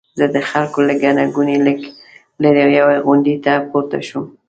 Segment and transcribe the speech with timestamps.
[0.19, 1.79] زه د خلکو له ګڼې ګوڼې لږ
[2.43, 4.25] لرې یوې غونډۍ ته پورته شوم.